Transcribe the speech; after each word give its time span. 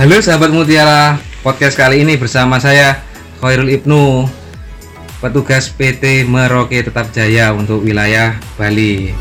Halo 0.00 0.16
sahabat 0.24 0.48
Mutiara, 0.56 1.20
podcast 1.44 1.76
kali 1.76 2.00
ini 2.00 2.16
bersama 2.16 2.56
saya 2.56 3.04
Khairul 3.44 3.68
Ibnu, 3.68 4.24
petugas 5.20 5.68
PT 5.68 6.24
Merauke 6.24 6.80
Tetap 6.80 7.12
Jaya 7.12 7.52
untuk 7.52 7.84
wilayah 7.84 8.40
Bali. 8.56 9.12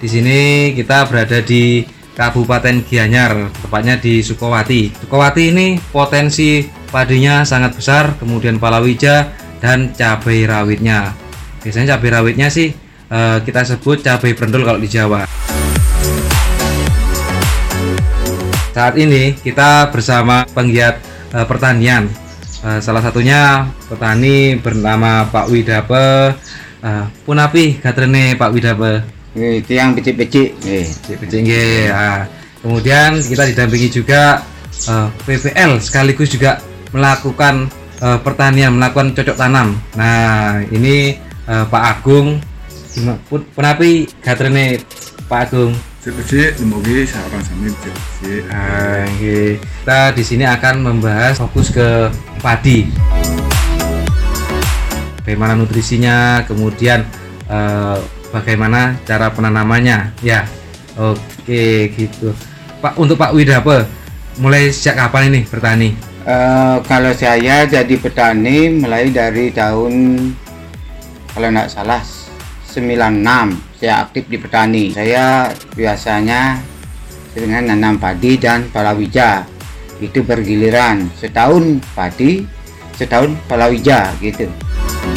Di 0.00 0.08
sini 0.08 0.72
kita 0.72 1.04
berada 1.04 1.44
di 1.44 1.84
Kabupaten 2.16 2.80
Gianyar, 2.88 3.52
tepatnya 3.52 4.00
di 4.00 4.24
Sukowati. 4.24 4.96
Sukowati 4.96 5.52
ini 5.52 5.76
potensi 5.92 6.64
padinya 6.88 7.44
sangat 7.44 7.76
besar, 7.76 8.16
kemudian 8.16 8.56
palawija 8.56 9.36
dan 9.60 9.92
cabai 9.92 10.48
rawitnya. 10.48 11.12
Biasanya 11.60 12.00
cabai 12.00 12.08
rawitnya 12.08 12.48
sih 12.48 12.72
eh, 13.12 13.38
kita 13.44 13.68
sebut 13.68 14.00
cabai 14.00 14.32
brendol 14.32 14.64
kalau 14.64 14.80
di 14.80 14.88
Jawa. 14.88 15.28
Saat 18.76 19.00
ini 19.00 19.32
kita 19.32 19.88
bersama 19.88 20.44
penggiat 20.52 21.00
eh, 21.32 21.46
pertanian. 21.48 22.12
Eh, 22.60 22.76
salah 22.84 23.00
satunya 23.00 23.64
petani 23.88 24.60
bernama 24.60 25.24
Pak 25.32 25.48
Widape. 25.48 26.36
Eh, 26.84 27.04
Punapi 27.24 27.80
gatrene 27.80 28.36
Pak 28.36 28.52
Widape. 28.52 29.00
Eh, 29.32 29.64
tiang 29.64 29.96
becik-becik. 29.96 30.60
Cik 30.60 31.16
Becik 31.24 31.40
nggih. 31.48 31.88
Ah, 31.88 32.28
kemudian 32.60 33.16
kita 33.24 33.48
didampingi 33.48 33.88
juga 33.88 34.44
eh, 34.84 35.08
PPL 35.24 35.80
sekaligus 35.80 36.28
juga 36.28 36.60
melakukan 36.92 37.72
eh, 38.04 38.18
pertanian, 38.20 38.76
melakukan 38.76 39.16
cocok 39.16 39.40
tanam. 39.40 39.72
Nah, 39.96 40.60
ini 40.68 41.16
eh, 41.48 41.64
Pak 41.64 41.82
Agung. 41.96 42.44
Punapi 43.56 44.04
gatrene 44.20 44.84
Pak 45.32 45.40
Agung. 45.48 45.72
Cek-cek, 46.06 46.62
semoga 46.62 47.02
seorang 47.02 47.42
sami 47.42 47.66
cek-cek. 47.82 48.46
Ah, 48.54 49.02
nggih. 49.18 49.58
Kita 49.58 50.14
di 50.14 50.22
sini 50.22 50.46
akan 50.46 50.86
membahas 50.86 51.34
fokus 51.42 51.74
ke 51.74 52.14
padi. 52.38 52.86
Bagaimana 55.26 55.58
nutrisinya, 55.58 56.46
kemudian 56.46 57.02
eh, 57.50 57.98
bagaimana 58.30 58.94
cara 59.02 59.34
penanamannya. 59.34 60.14
Ya, 60.22 60.46
oke 60.94 61.90
gitu. 61.90 62.30
Pak 62.78 63.02
untuk 63.02 63.18
Pak 63.18 63.34
Widape, 63.34 63.90
mulai 64.38 64.70
sejak 64.70 65.02
kapan 65.02 65.34
ini 65.34 65.42
bertani? 65.42 65.90
eh, 66.22 66.76
kalau 66.86 67.10
saya 67.18 67.66
jadi 67.66 67.94
petani 67.98 68.78
mulai 68.78 69.10
dari 69.10 69.50
tahun 69.50 69.94
kalau 71.34 71.48
nggak 71.50 71.66
salah 71.66 72.25
96 72.76 73.80
saya 73.80 74.04
aktif 74.04 74.28
di 74.28 74.36
petani. 74.36 74.84
Saya 74.92 75.48
biasanya 75.72 76.60
dengan 77.32 77.72
nanam 77.72 77.96
padi 77.96 78.36
dan 78.36 78.68
palawija. 78.68 79.48
Itu 79.96 80.20
bergiliran 80.20 81.08
setahun 81.16 81.80
padi, 81.96 82.44
setahun 82.92 83.32
palawija 83.48 84.12
gitu. 84.20 84.44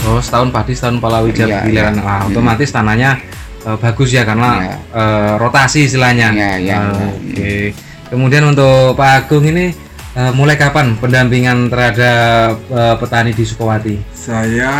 Oh, 0.07 0.23
setahun 0.23 0.55
padi, 0.55 0.71
setahun 0.71 1.03
palawija 1.03 1.43
Iya, 1.43 1.59
giliran. 1.67 1.95
iya. 1.99 2.03
Ah, 2.05 2.19
Hmm. 2.23 2.31
otomatis 2.31 2.69
tanahnya 2.71 3.11
eh, 3.59 3.75
bagus 3.75 4.15
ya 4.15 4.23
karena 4.23 4.49
Iya. 4.55 4.75
eh, 4.95 5.33
rotasi 5.35 5.79
istilahnya. 5.83 6.31
Iya, 6.31 6.51
iya, 6.57 6.75
Ah, 6.79 6.95
iya. 6.95 7.07
Oke. 7.11 7.53
Kemudian 8.07 8.43
untuk 8.47 8.95
Pak 8.95 9.27
Agung 9.27 9.43
ini 9.43 9.75
eh, 10.19 10.31
mulai 10.35 10.55
kapan 10.55 10.99
pendampingan 10.99 11.71
terhadap 11.71 12.59
eh, 12.67 12.95
petani 12.99 13.31
di 13.31 13.43
Sukowati? 13.43 13.95
Saya 14.11 14.75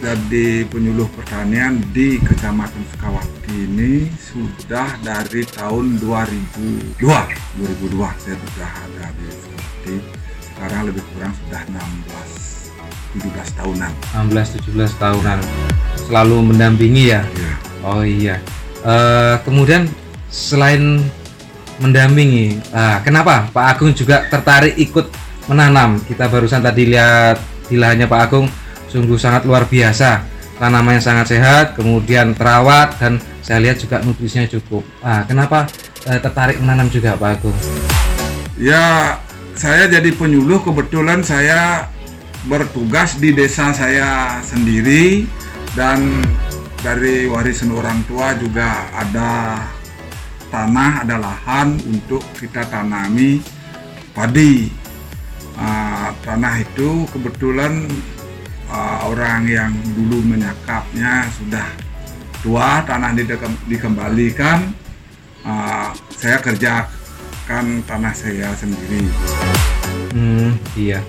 jadi 0.00 0.64
penyuluh 0.66 1.06
pertanian 1.12 1.76
di 1.92 2.16
Kecamatan 2.18 2.80
Sukawati 2.88 3.28
ini 3.52 4.08
sudah 4.16 4.96
dari 5.00 5.44
tahun 5.44 6.00
2002. 6.00 7.04
2002 7.04 7.04
saya 8.16 8.36
sudah 8.38 8.70
ada 8.70 9.04
di 9.12 9.26
Sukawati. 9.28 9.96
Sekarang 10.40 10.80
lebih 10.88 11.04
kurang 11.12 11.32
sudah 11.36 11.62
16 11.68 12.48
17 13.10 13.58
tahunan. 13.58 13.90
16-17 14.14 14.70
tahunan 14.96 15.38
selalu 15.98 16.36
mendampingi 16.46 17.10
ya 17.10 17.26
Ya. 17.34 17.52
oh 17.82 18.06
iya 18.06 18.38
Eh, 18.80 19.36
kemudian 19.44 19.84
selain 20.32 21.04
mendampingi. 21.80 22.60
Ah, 22.70 23.00
kenapa? 23.00 23.48
Pak 23.50 23.64
Agung 23.76 23.96
juga 23.96 24.28
tertarik 24.28 24.76
ikut 24.76 25.10
menanam. 25.48 25.98
Kita 26.04 26.28
barusan 26.28 26.60
tadi 26.60 26.92
lihat 26.92 27.40
di 27.66 27.80
lahannya 27.80 28.06
Pak 28.06 28.20
Agung 28.20 28.46
sungguh 28.86 29.16
sangat 29.16 29.48
luar 29.48 29.66
biasa. 29.66 30.28
Tanamannya 30.60 31.00
sangat 31.00 31.32
sehat 31.32 31.72
kemudian 31.72 32.36
terawat 32.36 33.00
dan 33.00 33.16
saya 33.40 33.64
lihat 33.64 33.80
juga 33.80 34.04
nutrisinya 34.04 34.44
cukup. 34.46 34.84
Ah, 35.00 35.24
kenapa 35.24 35.64
eh, 36.04 36.20
tertarik 36.20 36.60
menanam 36.60 36.92
juga 36.92 37.16
Pak 37.16 37.30
Agung? 37.40 37.56
Ya, 38.60 39.16
saya 39.56 39.88
jadi 39.88 40.12
penyuluh 40.12 40.60
kebetulan 40.60 41.24
saya 41.24 41.88
bertugas 42.44 43.16
di 43.16 43.32
desa 43.32 43.72
saya 43.72 44.40
sendiri 44.44 45.24
dan 45.72 46.20
dari 46.80 47.28
warisan 47.28 47.72
orang 47.72 48.00
tua 48.08 48.32
juga 48.36 48.88
ada 48.96 49.60
tanah, 50.50 51.06
ada 51.06 51.16
lahan 51.16 51.78
untuk 51.86 52.20
kita 52.36 52.66
tanami 52.66 53.40
padi. 54.12 54.68
Ah, 55.56 56.12
tanah 56.26 56.60
itu 56.60 57.06
kebetulan 57.14 57.86
ah, 58.68 59.06
orang 59.06 59.46
yang 59.46 59.72
dulu 59.94 60.20
menyakapnya 60.26 61.30
sudah 61.38 61.68
tua, 62.42 62.82
tanah 62.84 63.14
dikembalikan. 63.70 64.74
Ah, 65.46 65.94
saya 66.12 66.36
kerjakan 66.42 67.80
tanah 67.88 68.12
saya 68.12 68.52
sendiri. 68.58 69.08
Hmm, 70.12 70.58
iya. 70.76 71.00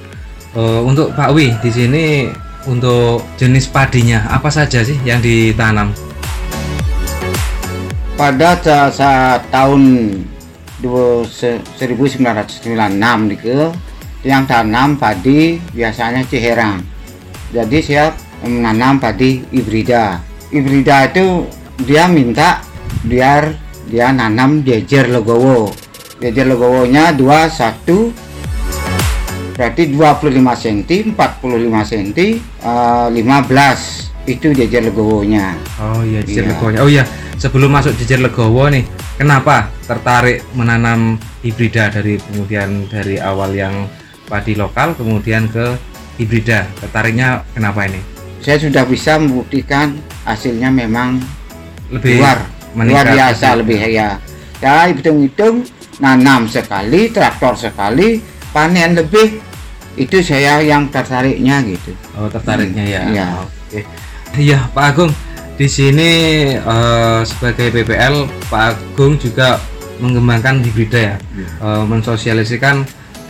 Eh, 0.51 0.81
untuk 0.83 1.15
Pak 1.15 1.31
Wi 1.31 1.55
di 1.63 1.71
sini 1.71 2.27
untuk 2.67 3.23
jenis 3.39 3.71
padinya 3.71 4.27
apa 4.27 4.51
saja 4.51 4.83
sih 4.83 4.99
yang 5.07 5.23
ditanam? 5.23 5.95
Pada 8.21 8.53
sa- 8.61 8.93
saat 8.93 9.49
tahun 9.49 10.13
dua- 10.77 11.25
se- 11.25 11.57
1996 11.81 13.33
gitu 13.33 13.73
yang 14.21 14.45
tanam 14.45 14.93
padi 15.01 15.57
biasanya 15.73 16.21
ciherang 16.29 16.85
jadi 17.51 17.77
saya 17.83 18.05
menanam 18.47 18.95
padi 18.95 19.43
hibrida. 19.51 20.23
Hibrida 20.49 21.11
itu 21.11 21.45
dia 21.83 22.07
minta 22.07 22.63
biar 23.03 23.53
dia 23.91 24.07
nanam 24.15 24.63
jejer 24.63 25.11
legowo. 25.11 25.67
Jejer 26.23 26.47
legowonya 26.47 27.11
21 27.11 28.13
berarti 29.51 29.83
25 29.91 30.55
cm 30.55 31.11
45 31.11 31.91
cm 31.91 32.09
eh, 32.63 33.07
15 33.19 34.10
itu 34.23 34.53
jejer 34.53 34.85
legowonya 34.85 35.57
Oh 35.77 36.01
iya, 36.01 36.21
jejer 36.21 36.45
Iya. 36.45 36.51
legowo. 36.53 36.77
Oh 36.77 36.89
iya, 36.89 37.03
sebelum 37.35 37.69
masuk 37.69 37.97
jejer 37.97 38.19
legowo 38.19 38.69
nih, 38.69 38.85
kenapa 39.15 39.73
tertarik 39.83 40.45
menanam 40.53 41.15
hibrida 41.41 41.89
dari 41.89 42.21
kemudian 42.21 42.85
dari 42.85 43.17
awal 43.17 43.49
yang 43.51 43.89
padi 44.25 44.53
lokal 44.53 44.93
kemudian 44.93 45.47
ke 45.47 45.73
hibrida? 46.15 46.69
Tertariknya 46.77 47.41
kenapa 47.51 47.85
ini? 47.85 48.01
saya 48.41 48.57
sudah 48.57 48.81
bisa 48.83 49.21
membuktikan 49.21 49.93
hasilnya 50.25 50.73
memang 50.73 51.21
Lebih 51.93 52.17
luar 52.17 52.41
luar 52.73 53.05
biasa 53.05 53.53
lebih 53.53 53.77
ya 53.77 54.17
ya 54.57 54.89
hitung-hitung 54.89 55.61
nanam 56.01 56.49
sekali 56.49 57.13
traktor 57.13 57.53
sekali 57.53 58.17
panen 58.49 58.97
lebih 58.97 59.37
itu 59.93 60.25
saya 60.25 60.57
yang 60.57 60.89
tertariknya 60.89 61.61
gitu 61.61 61.93
Oh, 62.17 62.25
tertariknya 62.25 62.81
ya. 62.81 63.01
Iya. 63.05 63.27
Oke. 63.45 63.85
Iya, 64.35 64.67
Pak 64.71 64.85
Agung. 64.95 65.11
Di 65.59 65.67
sini 65.69 66.11
eh, 66.55 67.19
sebagai 67.21 67.69
PPL, 67.69 68.25
Pak 68.49 68.63
Agung 68.73 69.19
juga 69.19 69.59
mengembangkan 70.01 70.63
hibrida 70.65 70.99
ya. 71.13 71.15
Iya. 71.35 71.47
Eh, 71.61 71.83
mensosialisasikan 71.85 72.75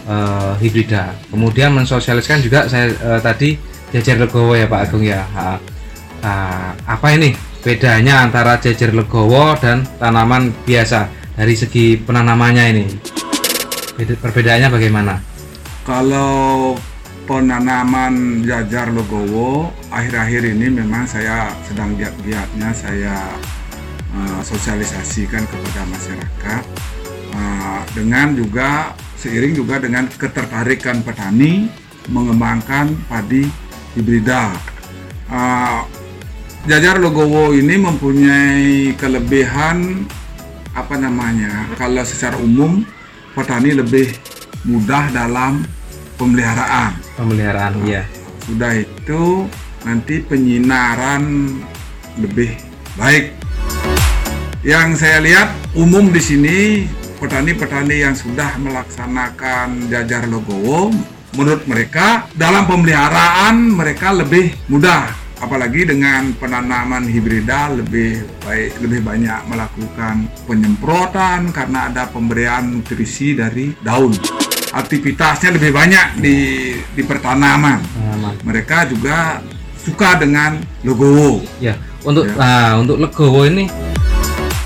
eh, 0.08 0.54
hibrida. 0.62 1.12
Kemudian 1.28 1.74
mensosialisasikan 1.76 2.40
juga 2.40 2.60
saya 2.70 2.94
eh, 2.94 3.20
tadi 3.20 3.58
jajar 3.92 4.22
legowo 4.22 4.54
ya 4.56 4.70
Pak 4.70 4.82
Agung 4.88 5.04
ya. 5.04 5.26
Ha. 5.36 5.58
Ah, 6.22 6.78
apa 6.86 7.18
ini 7.18 7.34
bedanya 7.66 8.22
antara 8.22 8.62
jajar 8.62 8.94
legowo 8.94 9.58
dan 9.58 9.82
tanaman 9.98 10.54
biasa 10.64 11.10
dari 11.34 11.58
segi 11.58 11.98
penanamannya 11.98 12.66
ini? 12.78 12.86
Beda- 13.98 14.22
Perbedaannya 14.22 14.70
bagaimana? 14.70 15.14
Kalau 15.82 16.78
penanaman 17.26 18.46
jajar 18.46 18.94
legowo 18.94 19.74
akhir-akhir 19.92 20.56
ini 20.56 20.72
memang 20.72 21.04
saya 21.06 21.52
sedang 21.68 21.94
giat-giatnya 22.00 22.72
saya 22.72 23.16
uh, 24.16 24.42
sosialisasikan 24.42 25.44
kepada 25.46 25.82
masyarakat 25.92 26.64
Uh, 27.32 27.80
dengan 27.96 28.36
juga 28.36 28.92
seiring 29.16 29.56
juga 29.56 29.80
dengan 29.80 30.04
ketertarikan 30.12 31.00
petani 31.00 31.72
mengembangkan 32.12 32.92
padi 33.08 33.48
hibrida. 33.96 34.52
Uh, 35.32 35.88
Jajar 36.68 37.00
Legowo 37.00 37.56
ini 37.56 37.80
mempunyai 37.80 39.00
kelebihan 39.00 40.04
apa 40.76 41.00
namanya 41.00 41.72
kalau 41.80 42.04
secara 42.04 42.36
umum 42.36 42.84
petani 43.32 43.80
lebih 43.80 44.12
mudah 44.68 45.08
dalam 45.16 45.64
pemeliharaan 46.20 47.00
Pemeliharaan, 47.16 47.80
iya. 47.88 48.04
sudah 48.44 48.76
itu 48.76 49.48
nanti 49.86 50.22
penyinaran 50.22 51.56
lebih 52.20 52.54
baik. 52.98 53.34
Yang 54.62 55.02
saya 55.02 55.18
lihat 55.26 55.50
umum 55.74 56.14
di 56.14 56.22
sini 56.22 56.58
petani-petani 57.18 58.06
yang 58.06 58.14
sudah 58.14 58.58
melaksanakan 58.62 59.90
jajar 59.90 60.30
logowo 60.30 60.94
menurut 61.34 61.66
mereka 61.66 62.30
dalam 62.38 62.70
pemeliharaan 62.70 63.74
mereka 63.74 64.14
lebih 64.14 64.54
mudah. 64.70 65.10
Apalagi 65.42 65.90
dengan 65.90 66.38
penanaman 66.38 67.10
hibrida 67.10 67.74
lebih 67.74 68.22
baik 68.46 68.78
lebih 68.78 69.02
banyak 69.02 69.42
melakukan 69.50 70.30
penyemprotan 70.46 71.50
karena 71.50 71.90
ada 71.90 72.06
pemberian 72.06 72.70
nutrisi 72.70 73.34
dari 73.34 73.74
daun. 73.82 74.14
Aktivitasnya 74.70 75.58
lebih 75.58 75.74
banyak 75.74 76.22
di 76.22 76.38
di 76.78 77.02
pertanaman. 77.02 77.82
Mereka 78.46 78.94
juga 78.94 79.42
suka 79.82 80.22
dengan 80.22 80.62
logowo 80.86 81.42
Ya, 81.58 81.74
untuk 82.06 82.30
Ya. 82.30 82.36
nah, 82.38 82.72
untuk 82.82 83.02
legowo 83.02 83.46
ini 83.50 83.66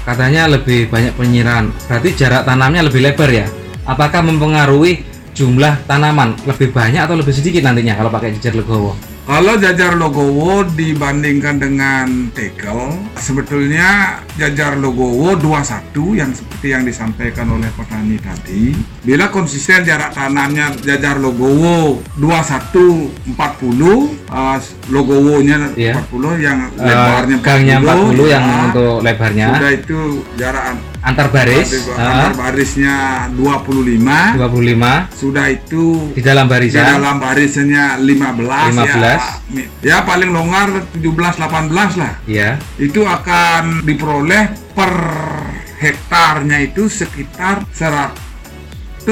katanya 0.05 0.45
lebih 0.51 0.91
banyak 0.91 1.15
penyiraman. 1.17 1.71
Berarti 1.89 2.09
jarak 2.13 2.45
tanamnya 2.45 2.85
lebih 2.85 3.01
lebar 3.01 3.29
ya? 3.31 3.47
Apakah 3.87 4.21
mempengaruhi 4.21 5.01
jumlah 5.35 5.83
tanaman 5.89 6.35
lebih 6.45 6.71
banyak 6.71 7.01
atau 7.01 7.15
lebih 7.17 7.33
sedikit 7.33 7.65
nantinya 7.65 7.97
kalau 7.97 8.11
pakai 8.13 8.35
jajar 8.37 8.59
legowo? 8.59 9.14
Kalau 9.25 9.57
jajar 9.57 9.97
logowo 9.97 10.61
dibandingkan 10.69 11.57
dengan 11.57 12.29
tegel, 12.29 12.93
sebetulnya 13.17 14.21
jajar 14.37 14.77
logowo 14.77 15.33
21 15.33 16.13
yang 16.13 16.29
seperti 16.29 16.67
yang 16.69 16.85
disampaikan 16.85 17.49
oleh 17.49 17.65
petani 17.73 18.21
tadi. 18.21 18.69
Bila 19.01 19.25
konsisten 19.27 19.81
jarak 19.81 20.13
tanamnya 20.13 20.69
jajar 20.77 21.17
logowo 21.17 22.05
21 22.15 23.33
40, 23.33 24.13
uh, 24.29 24.61
logowonya 24.93 25.73
Iya. 25.73 26.05
40 26.05 26.37
yang 26.37 26.59
Eh, 26.71 26.85
lebarnya 26.85 27.37
gangnya 27.41 27.75
40 27.81 28.29
yang 28.29 28.45
ya. 28.45 28.57
untuk 28.69 28.95
lebarnya 29.01 29.45
Sudah 29.51 29.71
itu 29.73 29.99
jarak 30.37 30.63
antar 31.05 31.29
baris 31.29 31.69
antar 31.93 32.33
barisnya 32.33 33.29
25. 33.31 34.41
25 34.41 35.13
Sudah 35.13 35.45
itu 35.47 36.11
di 36.11 36.19
dalam 36.19 36.45
di 36.45 36.51
barisan 36.51 36.83
dalam 36.83 37.15
barisnya 37.17 37.95
15, 38.01 38.73
15. 38.73 39.21
ya. 39.53 39.65
Ya 39.85 39.97
paling 40.01 40.29
longgar 40.29 40.89
17 40.91 41.37
18 41.37 42.01
lah. 42.01 42.13
ya 42.25 42.57
Itu 42.75 43.05
akan 43.05 43.85
diperoleh 43.85 44.49
per 44.73 44.91
hektarnya 45.77 46.57
itu 46.65 46.87
sekitar 46.87 47.61
160 47.69 49.05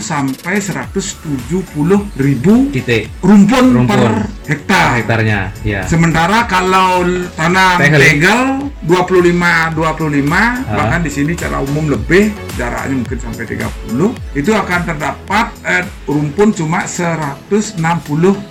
sampai 0.00 0.54
170 0.56 2.08
ribu 2.16 2.54
titik 2.70 3.10
rumpun, 3.20 3.64
Rumpun. 3.76 3.86
per 3.86 4.00
per 4.00 4.14
hektar. 4.48 4.86
hektarnya 4.96 5.38
ya 5.60 5.84
Sementara 5.84 6.46
kalau 6.46 7.02
tanam 7.34 7.76
Tegel. 7.76 8.00
tegel 8.00 8.40
25 8.80 9.76
25 9.76 10.24
bahkan 10.70 11.00
di 11.00 11.10
sini 11.10 11.32
secara 11.32 11.60
umum 11.60 11.84
lebih 11.86 12.28
jaraknya 12.54 12.96
mungkin 12.96 13.18
sampai 13.18 13.44
30 13.44 13.92
itu 14.32 14.50
akan 14.50 14.80
terdapat 14.84 15.46
eh, 15.62 15.84
rumpun 16.04 16.48
cuma 16.50 16.84
160 16.84 17.76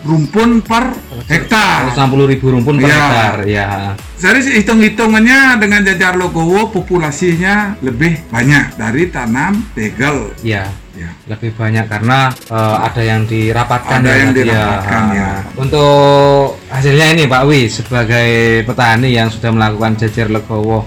rumpun 0.06 0.62
per 0.62 0.94
hektar. 1.26 1.90
160 1.94 2.30
ribu 2.30 2.46
rumpun 2.52 2.78
per 2.78 2.86
Iya. 2.86 2.96
hektar 2.96 3.36
ya 3.46 3.70
Jadi 4.20 4.40
hitung-hitungannya 4.54 5.40
dengan 5.58 5.80
jajar 5.82 6.14
logowo 6.14 6.68
populasinya 6.70 7.80
lebih 7.80 8.20
banyak 8.28 8.76
dari 8.76 9.08
tanam 9.08 9.64
tegel. 9.72 10.36
ya 10.42 10.68
Ya. 11.00 11.10
lebih 11.32 11.56
banyak 11.56 11.88
karena 11.88 12.28
eh, 12.52 12.78
ada 12.84 13.00
yang 13.00 13.24
dirapatkan 13.24 14.00
Ada 14.04 14.12
ya, 14.12 14.18
yang 14.20 14.30
tadi 14.36 14.42
dirapatkan, 14.52 15.04
ya. 15.16 15.32
Untuk 15.56 16.60
hasilnya 16.68 17.08
ini 17.16 17.24
Pak 17.24 17.44
Wi 17.48 17.72
sebagai 17.72 18.30
petani 18.68 19.16
yang 19.16 19.32
sudah 19.32 19.56
melakukan 19.56 19.96
jajar 19.96 20.28
legowo, 20.28 20.84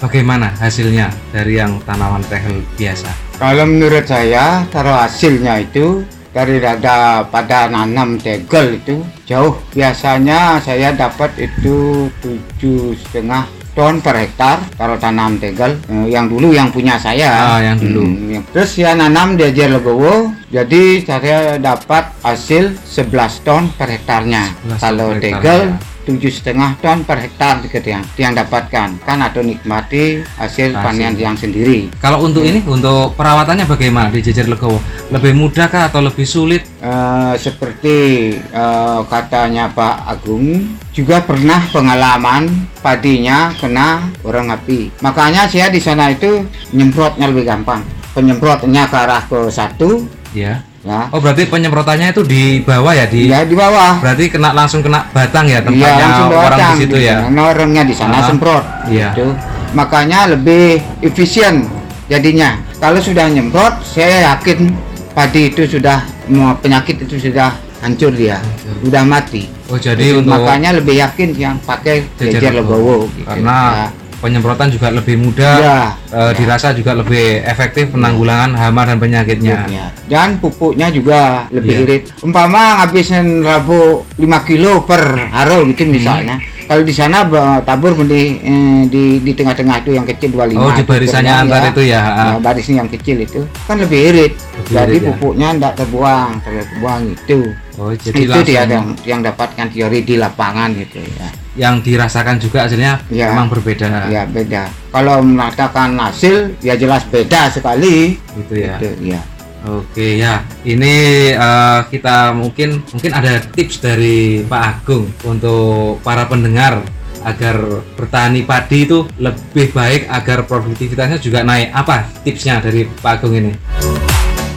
bagaimana 0.00 0.56
hasilnya 0.56 1.12
dari 1.36 1.60
yang 1.60 1.76
tanaman 1.84 2.24
tehel 2.32 2.64
biasa? 2.80 3.12
Kalau 3.36 3.68
menurut 3.68 4.08
saya, 4.08 4.64
taruh 4.72 4.96
hasilnya 5.04 5.60
itu 5.60 6.00
dari 6.32 6.56
rada 6.56 7.28
pada 7.28 7.68
nanam 7.68 8.16
tegel 8.16 8.80
itu 8.80 9.04
jauh. 9.28 9.52
Biasanya 9.76 10.58
saya 10.64 10.96
dapat 10.96 11.36
itu 11.36 12.08
tujuh 12.24 12.96
setengah 12.96 13.44
ton 13.72 13.98
per 13.98 14.16
hektar 14.16 14.60
kalau 14.76 14.96
tanam 14.96 15.36
tegel. 15.36 15.76
Eh, 15.88 16.12
yang 16.12 16.28
dulu 16.28 16.52
yang 16.52 16.68
punya 16.68 17.00
saya. 17.00 17.56
Ah, 17.56 17.60
yang 17.60 17.76
dulu. 17.76 18.04
Hmm, 18.04 18.28
yang- 18.30 18.46
Terus 18.52 18.76
saya 18.76 18.92
nanam 18.92 19.34
di 19.34 19.42
Ajar 19.42 19.72
Legowo, 19.72 20.28
jadi 20.48 21.00
saya 21.00 21.56
dapat 21.56 22.12
hasil 22.20 22.76
11 22.78 23.40
ton 23.40 23.72
per 23.72 23.88
hektarnya. 23.88 24.52
11 24.60 24.76
ton 24.76 24.78
Kalau 24.78 25.08
tegel 25.16 25.60
ya. 25.68 25.76
Tujuh 26.02 26.30
setengah 26.30 26.74
ton 26.82 27.06
per 27.06 27.22
hektar 27.22 27.62
gitu 27.62 27.78
yang 27.82 28.02
yang 28.18 28.32
dapatkan 28.34 28.98
kan 29.02 29.18
atau 29.22 29.42
nikmati 29.42 30.22
hasil 30.38 30.74
Hasil. 30.74 30.82
panen 30.82 31.14
yang 31.14 31.38
sendiri. 31.38 31.90
Kalau 32.02 32.26
untuk 32.26 32.42
ini, 32.42 32.58
untuk 32.66 33.14
perawatannya 33.14 33.66
bagaimana 33.66 34.10
di 34.10 34.20
jajar 34.22 34.50
legowo? 34.50 34.82
Lebih 35.14 35.32
mudah 35.38 35.66
kah 35.70 35.86
atau 35.88 36.02
lebih 36.02 36.26
sulit? 36.26 36.66
Eh, 36.82 37.34
seperti 37.38 37.96
eh, 38.38 39.00
katanya 39.06 39.70
Pak 39.70 39.96
Agung 40.08 40.74
juga 40.90 41.22
pernah 41.22 41.62
pengalaman 41.70 42.50
padinya 42.82 43.54
kena 43.56 44.10
orang 44.26 44.50
api. 44.52 44.90
Makanya 45.00 45.46
saya 45.46 45.70
di 45.70 45.78
sana 45.78 46.10
itu 46.10 46.42
nyemprotnya 46.74 47.30
lebih 47.30 47.46
gampang. 47.46 47.80
Penyemprotnya 48.12 48.90
ke 48.90 48.96
arah 48.98 49.22
ke 49.24 49.48
satu, 49.48 50.04
Ya. 50.32 50.64
Ya, 50.82 51.08
Oh 51.10 51.18
berarti 51.18 51.46
penyemprotannya 51.46 52.10
itu 52.10 52.22
di 52.22 52.42
bawah 52.60 52.92
ya 52.92 53.06
di? 53.06 53.30
ya 53.30 53.46
di 53.46 53.54
bawah. 53.54 54.02
Berarti 54.02 54.28
kena 54.28 54.50
langsung 54.50 54.82
kena 54.82 55.06
batang 55.10 55.46
ya 55.46 55.58
Iya 55.58 55.66
tempatnya 55.66 56.04
langsung 56.04 56.28
orang 56.28 56.50
datang 56.50 56.70
di 56.70 56.78
situ 56.82 56.96
ya? 56.98 57.16
Nah, 57.30 57.44
orangnya 57.48 57.82
di 57.86 57.94
sana 57.94 58.18
Ah, 58.18 58.22
semprot. 58.26 58.64
iya. 58.90 59.10
Gitu. 59.14 59.30
Makanya 59.72 60.18
lebih 60.34 60.82
efisien 61.00 61.64
jadinya. 62.06 62.60
Kalau 62.76 62.98
sudah 62.98 63.30
nyemprot, 63.30 63.78
saya 63.86 64.34
yakin 64.34 64.74
padi 65.14 65.48
itu 65.48 65.64
sudah 65.64 66.02
mau 66.28 66.52
penyakit 66.58 66.98
itu 66.98 67.30
sudah 67.30 67.54
hancur 67.78 68.10
dia, 68.10 68.42
sudah 68.82 69.02
mati. 69.06 69.46
Oh 69.70 69.78
jadi 69.78 70.18
untuk 70.18 70.34
makanya 70.34 70.76
lebih 70.76 70.98
yakin 70.98 71.32
yang 71.32 71.56
pakai 71.62 72.04
jajar 72.18 72.52
legowo 72.52 73.08
gitu. 73.10 73.24
karena 73.24 73.88
penyemprotan 74.22 74.70
juga 74.70 74.88
lebih 74.88 75.18
mudah, 75.18 75.54
ya, 75.58 75.78
eh, 76.08 76.32
dirasa 76.32 76.70
juga 76.70 76.94
lebih 76.94 77.42
efektif 77.42 77.90
penanggulangan 77.90 78.54
hama 78.54 78.86
dan 78.86 78.96
penyakitnya. 78.96 79.66
ya. 79.66 79.86
dan 80.06 80.38
pupuknya 80.38 80.86
juga 80.88 81.50
lebih 81.50 81.72
Iya. 81.72 81.82
irit 81.82 82.02
umpama 82.20 82.78
ngabisin 82.78 83.42
rabu 83.42 84.06
5 84.14 84.38
kilo 84.42 84.86
per 84.86 85.02
haro 85.28 85.66
gitu 85.66 85.82
Hmm. 85.82 85.92
misalnya 85.92 86.36
kalau 86.62 86.84
di 86.84 86.94
sana 86.94 87.26
tabur 87.60 87.92
di 87.98 88.38
eh, 88.38 88.82
di 88.86 89.18
di 89.18 89.32
tengah-tengah 89.32 89.82
itu 89.82 89.90
yang 89.92 90.06
kecil 90.06 90.30
25 90.30 90.56
Oh 90.58 90.70
di 90.70 90.84
barisannya 90.84 91.34
antar 91.34 91.60
ya. 91.60 91.70
itu 91.70 91.82
ya? 91.82 92.00
Nah, 92.06 92.36
barisnya 92.38 92.76
yang 92.78 92.88
kecil 92.88 93.16
itu 93.18 93.40
kan 93.66 93.76
lebih 93.76 93.98
irit 94.06 94.32
Lebih 94.54 94.70
jadi 94.70 94.88
irit, 94.90 95.02
ya. 95.02 95.08
pupuknya 95.10 95.48
tidak 95.52 95.72
terbuang 95.76 96.30
terbuang 96.40 97.02
itu 97.10 97.40
Oh 97.76 97.90
jadi 97.90 98.14
itu 98.14 98.30
langsung 98.30 98.46
dia 98.46 98.62
yang 98.64 98.86
yang 99.02 99.20
dapatkan 99.20 99.66
teori 99.68 99.98
di 100.02 100.14
lapangan 100.16 100.70
gitu 100.76 101.00
ya 101.00 101.28
yang 101.52 101.80
dirasakan 101.80 102.36
juga 102.36 102.64
hasilnya 102.64 103.04
Ya. 103.12 103.28
memang 103.28 103.48
berbeda. 103.48 104.08
ya 104.08 104.24
beda 104.24 104.72
kalau 104.88 105.20
mengatakan 105.20 105.94
hasil 105.96 106.56
ya 106.60 106.72
jelas 106.74 107.04
beda 107.06 107.52
sekali 107.52 108.16
Gitu 108.32 108.54
ya. 108.58 108.76
Gitu, 108.80 109.12
ya 109.12 109.20
Oke 109.62 110.18
ya, 110.18 110.42
ini 110.66 110.94
eh, 111.30 111.80
kita 111.86 112.34
mungkin 112.34 112.82
mungkin 112.82 113.12
ada 113.14 113.38
tips 113.38 113.78
dari 113.78 114.42
Pak 114.42 114.82
Agung 114.82 115.06
untuk 115.22 116.02
para 116.02 116.26
pendengar 116.26 116.82
agar 117.22 117.62
bertani 117.94 118.42
padi 118.42 118.90
itu 118.90 119.06
lebih 119.22 119.70
baik 119.70 120.10
agar 120.10 120.50
produktivitasnya 120.50 121.22
juga 121.22 121.46
naik. 121.46 121.70
Apa 121.70 122.10
tipsnya 122.26 122.58
dari 122.58 122.90
Pak 122.90 123.22
Agung 123.22 123.38
ini? 123.38 123.54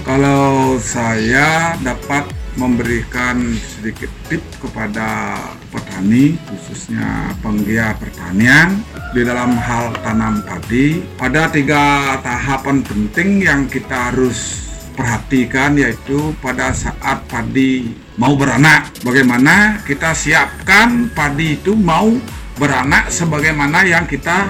Kalau 0.01 0.73
saya 0.77 1.77
dapat 1.77 2.25
memberikan 2.55 3.55
sedikit 3.59 4.07
tips 4.31 4.63
kepada 4.63 5.35
petani 5.71 6.39
khususnya 6.47 7.35
penggiat 7.43 7.99
pertanian 7.99 8.79
di 9.11 9.21
dalam 9.27 9.55
hal 9.59 9.91
tanam 10.03 10.39
padi 10.43 11.03
ada 11.19 11.51
tiga 11.51 12.15
tahapan 12.23 12.79
penting 12.83 13.43
yang 13.43 13.67
kita 13.67 14.11
harus 14.11 14.67
perhatikan 14.95 15.75
yaitu 15.75 16.31
pada 16.39 16.71
saat 16.71 17.27
padi 17.27 17.91
mau 18.15 18.39
beranak 18.39 18.95
bagaimana 19.03 19.83
kita 19.83 20.15
siapkan 20.15 21.11
padi 21.11 21.59
itu 21.59 21.75
mau 21.75 22.15
beranak 22.55 23.11
sebagaimana 23.11 23.83
yang 23.83 24.07
kita 24.07 24.47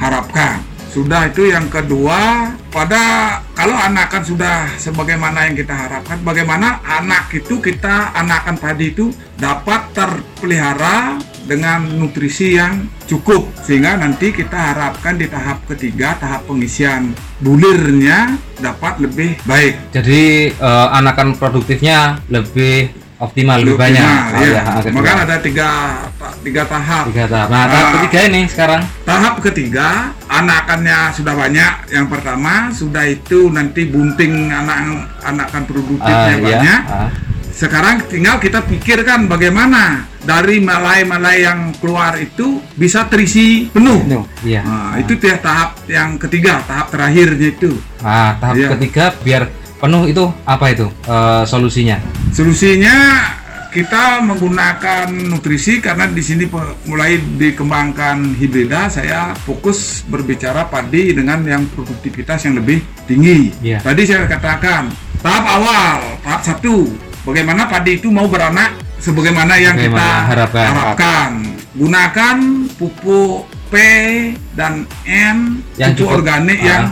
harapkan 0.00 0.73
sudah 0.94 1.26
itu 1.26 1.50
yang 1.50 1.66
kedua 1.66 2.54
pada 2.70 3.02
kalau 3.58 3.74
anakan 3.74 4.22
sudah 4.22 4.70
sebagaimana 4.78 5.50
yang 5.50 5.58
kita 5.58 5.74
harapkan 5.74 6.22
bagaimana 6.22 6.78
anak 6.86 7.34
itu 7.34 7.58
kita 7.58 8.14
anakan 8.14 8.54
padi 8.54 8.94
itu 8.94 9.10
dapat 9.34 9.90
terpelihara 9.90 11.18
dengan 11.50 11.82
nutrisi 11.98 12.54
yang 12.54 12.86
cukup. 13.10 13.50
Sehingga 13.66 13.98
nanti 13.98 14.30
kita 14.30 14.54
harapkan 14.54 15.18
di 15.18 15.26
tahap 15.26 15.66
ketiga 15.66 16.14
tahap 16.14 16.46
pengisian 16.46 17.10
bulirnya 17.42 18.38
dapat 18.62 19.02
lebih 19.02 19.34
baik. 19.44 19.74
Jadi 19.90 20.54
eh, 20.54 20.88
anakan 20.94 21.34
produktifnya 21.34 22.22
lebih 22.30 23.03
optimal, 23.24 23.58
lebih, 23.58 23.76
banyak. 23.76 24.04
optimal, 24.04 24.34
Oh, 24.34 24.40
ya. 24.40 24.50
ya, 24.50 24.62
ah, 24.62 24.74
kedua. 24.78 24.94
Maka 24.94 25.12
ada 25.24 25.36
tiga 25.38 25.68
tiga 26.40 26.62
tahap 26.64 27.04
tiga 27.08 27.24
tahap. 27.26 27.48
Nah, 27.48 27.64
tahap 27.66 27.84
Ah. 27.84 27.92
ketiga 27.98 28.18
ini 28.26 28.40
sekarang. 28.46 28.82
Tahap 29.02 29.34
ketiga, 29.40 29.88
anakannya 30.26 30.98
sudah 31.10 31.34
banyak. 31.34 31.72
Yang 31.90 32.06
pertama, 32.08 32.52
sudah 32.70 33.04
itu 33.04 33.48
nanti 33.48 33.82
bunting 33.84 34.48
anak 34.48 34.76
anakan 35.20 35.62
produktifnya 35.64 36.14
Ah, 36.28 36.36
iya. 36.36 36.44
banyak. 36.44 36.80
Ah. 36.86 37.10
Sekarang 37.54 38.02
tinggal 38.04 38.36
kita 38.36 38.66
pikirkan 38.66 39.30
bagaimana 39.30 40.10
dari 40.20 40.58
malai-malai 40.58 41.46
yang 41.46 41.70
keluar 41.78 42.18
itu 42.18 42.58
bisa 42.74 43.06
terisi 43.06 43.70
penuh. 43.70 44.02
Iya. 44.42 44.60
Nah, 44.60 44.92
itu 44.98 45.14
dia 45.14 45.38
tahap 45.38 45.78
yang 45.86 46.18
ketiga, 46.18 46.58
tahap 46.66 46.90
terakhirnya 46.90 47.54
itu. 47.54 47.78
Nah, 48.02 48.34
tahap 48.36 48.54
Iya. 48.58 48.68
ketiga 48.74 49.14
biar 49.16 49.42
penuh 49.76 50.06
itu 50.06 50.24
apa 50.44 50.66
itu 50.70 50.86
eh, 51.04 51.42
solusinya? 51.44 51.98
Solusinya 52.30 52.96
kita 53.68 54.22
menggunakan 54.22 55.10
nutrisi 55.10 55.82
karena 55.82 56.06
di 56.06 56.22
sini 56.22 56.46
mulai 56.86 57.18
dikembangkan 57.18 58.38
hibrida 58.38 58.86
saya 58.86 59.34
fokus 59.34 60.06
berbicara 60.06 60.62
padi 60.64 61.10
dengan 61.10 61.42
yang 61.42 61.66
produktivitas 61.68 62.46
yang 62.46 62.54
lebih 62.54 62.78
tinggi. 63.04 63.50
Iya. 63.58 63.82
Tadi 63.82 64.02
saya 64.06 64.30
katakan 64.30 64.94
tahap 65.18 65.44
awal, 65.58 65.98
tahap 66.22 66.42
satu, 66.46 66.86
bagaimana 67.26 67.66
padi 67.66 67.98
itu 67.98 68.14
mau 68.14 68.30
beranak 68.30 68.78
sebagaimana 69.02 69.58
yang 69.58 69.74
Bagaimana 69.74 69.98
kita 69.98 70.28
harapkan. 70.30 70.66
harapkan. 70.70 71.30
Gunakan 71.74 72.36
pupuk 72.78 73.50
P 73.66 73.74
dan 74.54 74.86
N 75.02 75.58
Yang 75.74 75.90
pupuk 75.90 76.06
cukup. 76.06 76.16
organik 76.22 76.58
Ah. 76.62 76.66
yang 76.70 76.84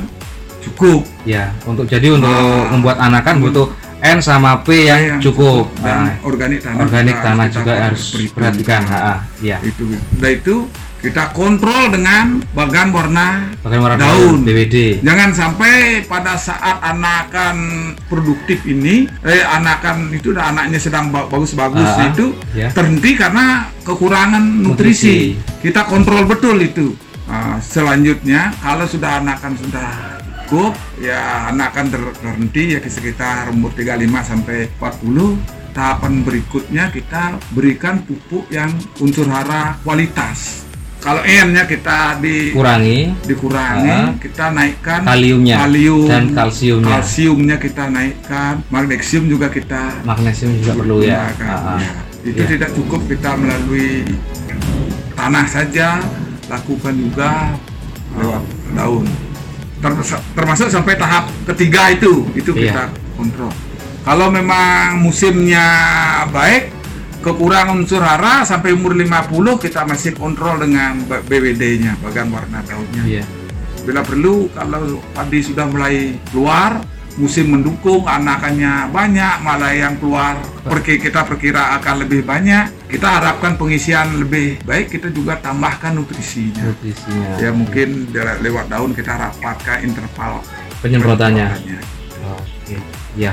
cukup. 0.62 1.00
Ya, 1.22 1.50
untuk 1.62 1.84
jadi 1.84 2.08
untuk 2.10 2.30
Ah. 2.30 2.70
membuat 2.70 2.96
anakan 2.98 3.36
butuh 3.40 3.66
N 3.98 4.18
sama 4.18 4.58
P 4.58 4.84
yang 4.84 5.18
Yang 5.18 5.30
cukup. 5.30 5.70
dan 5.78 6.10
Nah, 6.10 6.14
organik 6.22 6.58
tanah 6.60 6.78
organik 6.80 7.14
juga 7.14 7.24
tanah 7.24 7.46
juga 7.48 7.72
harus 7.80 8.02
perhitungkan. 8.08 8.34
perhatikan. 8.34 8.82
Ha, 8.84 8.98
ha, 8.98 9.14
ya. 9.40 9.56
itu 9.62 9.82
udah 10.18 10.30
itu 10.32 10.56
kita 10.98 11.30
kontrol 11.30 11.90
dengan 11.90 12.38
bagan 12.52 12.90
warna 12.90 13.50
Bagaimana 13.58 13.94
daun 13.96 14.42
BWD? 14.42 15.02
jangan 15.02 15.30
sampai 15.30 15.74
pada 16.02 16.34
saat 16.36 16.78
anakan 16.78 17.56
produktif 18.06 18.62
ini 18.64 19.10
eh 19.20 19.42
anakan 19.42 20.10
itu 20.10 20.30
udah 20.30 20.50
anaknya 20.50 20.78
sedang 20.78 21.10
ba- 21.10 21.26
bagus-bagus 21.26 21.86
Ah, 21.88 22.06
itu 22.06 22.34
ya. 22.52 22.70
terhenti 22.70 23.14
karena 23.14 23.66
kekurangan 23.82 24.62
nutrisi, 24.62 25.34
kita 25.58 25.82
kontrol 25.84 26.22
betul 26.24 26.58
itu 26.58 26.94
Ah, 27.24 27.58
selanjutnya 27.58 28.50
kalau 28.56 28.84
sudah 28.84 29.18
anakan 29.18 29.54
sudah 29.56 30.21
cukup 30.52 30.76
ya 31.00 31.48
anakan 31.48 31.88
ter- 31.88 32.12
terhenti 32.12 32.76
ya 32.76 32.78
di 32.78 32.90
sekitar 32.92 33.48
umur 33.48 33.72
35 33.72 34.04
sampai 34.20 34.68
40 34.76 35.40
tahapan 35.72 36.20
berikutnya 36.20 36.92
kita 36.92 37.40
berikan 37.56 38.04
pupuk 38.04 38.52
yang 38.52 38.68
unsur 39.00 39.24
hara 39.32 39.80
kualitas 39.80 40.68
kalau 41.00 41.24
N-nya 41.24 41.64
kita 41.64 42.20
di 42.20 42.52
Kurangi 42.52 43.16
dikurangi, 43.24 43.90
Ah. 43.90 44.12
kita 44.14 44.52
naikkan 44.52 45.00
Kaliumnya 45.02 45.56
kalium 45.58 46.04
dan 46.06 46.24
kalsiumnya. 46.30 46.92
kalsiumnya 46.94 47.56
kita 47.56 47.84
naikkan, 47.88 48.54
magnesium 48.68 49.24
juga 49.26 49.48
kita 49.48 50.04
magnesium 50.04 50.52
juga 50.60 50.72
perlu 50.78 51.02
ya. 51.02 51.26
Ha, 51.32 51.56
ha. 51.56 51.74
Ya, 51.80 51.92
Itu 52.22 52.38
Ya. 52.38 52.48
tidak 52.54 52.70
cukup 52.76 53.02
kita 53.08 53.34
melalui 53.34 54.04
tanah 55.12 55.42
saja, 55.48 55.98
lakukan 56.46 56.94
juga 56.94 57.56
lewat 58.14 58.42
daun. 58.70 59.31
Ter- 59.82 60.22
termasuk 60.38 60.70
sampai 60.70 60.94
tahap 60.94 61.26
ketiga 61.50 61.90
itu, 61.90 62.30
itu 62.38 62.54
Iya. 62.54 62.62
kita 62.70 62.84
kontrol. 63.18 63.50
Kalau 64.02 64.30
memang 64.30 64.98
musimnya 65.02 65.66
baik, 66.30 66.70
kekurangan 67.22 67.82
unsur 67.82 68.02
hara 68.02 68.42
sampai 68.42 68.74
umur 68.74 68.94
50 68.94 69.58
kita 69.58 69.82
masih 69.82 70.14
kontrol 70.14 70.58
dengan 70.58 71.02
BWD-nya, 71.06 71.98
bagan 71.98 72.30
warna 72.30 72.62
daunnya. 72.62 73.02
Iya. 73.02 73.24
Bila 73.82 74.06
perlu 74.06 74.46
kalau 74.54 75.02
padi 75.10 75.42
sudah 75.42 75.66
mulai 75.66 76.14
keluar, 76.30 76.78
musim 77.16 77.52
mendukung, 77.52 78.04
anakannya 78.04 78.88
banyak, 78.88 79.34
malah 79.44 79.72
yang 79.72 80.00
keluar 80.00 80.40
pergi 80.64 80.96
kita 80.96 81.24
perkira 81.24 81.76
akan 81.76 82.06
lebih 82.06 82.24
banyak. 82.24 82.88
Kita 82.88 83.20
harapkan 83.20 83.56
pengisian 83.56 84.16
lebih 84.16 84.60
baik, 84.64 84.92
kita 84.92 85.08
juga 85.08 85.36
tambahkan 85.36 85.92
nutrisinya. 85.92 86.72
Nutrisinya. 86.72 87.36
Ya 87.36 87.50
mungkin 87.52 88.08
le- 88.08 88.40
lewat 88.40 88.68
daun 88.68 88.92
kita 88.92 89.12
rapatkan 89.12 89.84
interval 89.84 90.40
Penyemprotannya. 90.80 91.46
penyemprotannya. 91.52 91.80
Oke, 92.38 92.76
ya. 93.14 93.32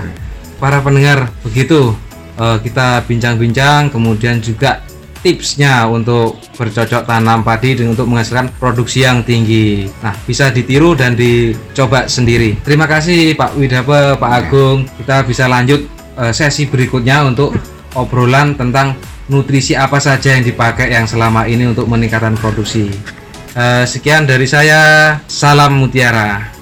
Para 0.60 0.84
pendengar, 0.84 1.32
begitu 1.40 1.96
eh, 2.36 2.58
kita 2.60 3.04
bincang-bincang, 3.08 3.88
kemudian 3.90 4.40
juga 4.40 4.84
tipsnya 5.20 5.88
untuk 5.88 6.40
bercocok 6.56 7.04
tanam 7.04 7.44
padi 7.44 7.76
dan 7.76 7.92
untuk 7.92 8.08
menghasilkan 8.08 8.52
produksi 8.56 9.04
yang 9.04 9.24
tinggi. 9.24 9.88
Nah, 10.04 10.16
bisa 10.24 10.52
ditiru 10.52 10.96
dan 10.96 11.16
dicoba 11.16 12.08
sendiri. 12.08 12.60
Terima 12.64 12.88
kasih 12.88 13.36
Pak 13.36 13.56
Widape, 13.60 14.20
Pak 14.20 14.32
Agung. 14.32 14.88
Kita 15.00 15.24
bisa 15.28 15.48
lanjut 15.48 15.84
eh, 16.20 16.34
sesi 16.36 16.68
berikutnya 16.68 17.28
untuk 17.28 17.56
obrolan 17.96 18.56
tentang 18.56 18.96
nutrisi 19.30 19.78
apa 19.78 20.02
saja 20.02 20.34
yang 20.34 20.44
dipakai 20.44 20.90
yang 20.90 21.06
selama 21.06 21.46
ini 21.46 21.70
untuk 21.70 21.86
meningkatkan 21.86 22.36
produksi. 22.40 22.90
Eh, 23.56 23.86
sekian 23.86 24.30
dari 24.30 24.46
saya, 24.46 25.18
salam 25.26 25.82
mutiara. 25.82 26.59